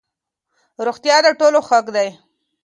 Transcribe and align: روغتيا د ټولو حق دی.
روغتيا 0.85 1.17
د 1.25 1.27
ټولو 1.39 1.59
حق 1.67 1.85
دی. 1.95 2.07